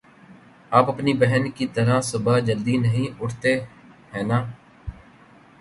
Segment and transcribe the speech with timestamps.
[0.71, 3.59] آپ اپنی بہن کی طرح صبح جلدی نہیں اٹھتے،
[4.13, 4.43] ہے نا؟